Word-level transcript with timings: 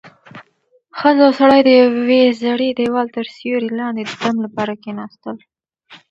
ښځه 0.99 1.23
او 1.27 1.33
سړی 1.39 1.59
د 1.63 1.69
یوې 1.81 2.21
زړې 2.43 2.69
دېوال 2.79 3.07
تر 3.17 3.25
سیوري 3.35 3.69
لاندې 3.79 4.03
د 4.05 4.11
دم 4.21 4.37
لپاره 4.45 4.73
کېناستل. 4.83 5.35